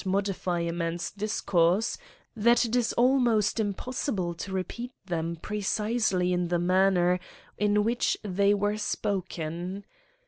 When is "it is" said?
2.65-2.91